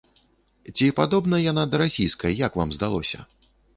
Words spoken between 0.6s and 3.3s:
Ці падобна яна да расійскай, як вам здалося?